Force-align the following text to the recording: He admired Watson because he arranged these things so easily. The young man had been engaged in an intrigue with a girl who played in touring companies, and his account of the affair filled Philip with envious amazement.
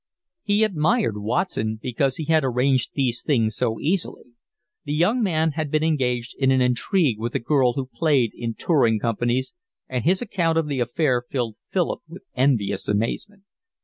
He 0.41 0.63
admired 0.63 1.15
Watson 1.21 1.77
because 1.79 2.15
he 2.17 2.25
arranged 2.27 2.89
these 2.95 3.21
things 3.21 3.55
so 3.55 3.79
easily. 3.79 4.23
The 4.83 4.95
young 4.95 5.21
man 5.21 5.51
had 5.51 5.69
been 5.69 5.83
engaged 5.83 6.33
in 6.39 6.49
an 6.49 6.59
intrigue 6.59 7.19
with 7.19 7.35
a 7.35 7.39
girl 7.39 7.73
who 7.73 7.85
played 7.85 8.31
in 8.33 8.55
touring 8.55 8.97
companies, 8.99 9.53
and 9.87 10.03
his 10.03 10.19
account 10.19 10.57
of 10.57 10.65
the 10.67 10.79
affair 10.79 11.21
filled 11.29 11.57
Philip 11.69 12.01
with 12.09 12.25
envious 12.35 12.87
amazement. 12.87 13.43